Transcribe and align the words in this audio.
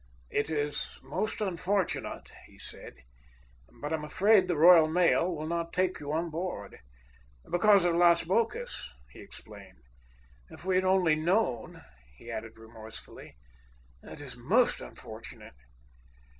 "It 0.31 0.49
is 0.49 0.99
most 1.03 1.41
unfortunate," 1.41 2.31
he 2.47 2.57
said. 2.57 2.95
"But 3.71 3.93
I 3.93 3.95
am 3.97 4.03
afraid 4.03 4.47
the 4.47 4.57
Royal 4.57 4.87
Mail 4.87 5.31
will 5.31 5.45
not 5.45 5.73
take 5.73 5.99
you 5.99 6.11
on 6.11 6.31
board. 6.31 6.79
Because 7.47 7.85
of 7.85 7.93
Las 7.93 8.23
Bocas," 8.23 8.95
he 9.11 9.19
explained. 9.19 9.83
"If 10.49 10.65
we 10.65 10.73
had 10.77 10.85
only 10.85 11.13
known!" 11.13 11.83
he 12.15 12.31
added 12.31 12.57
remorsefully. 12.57 13.35
"It 14.01 14.19
is 14.21 14.35
most 14.35 14.81
unfortunate." 14.81 15.53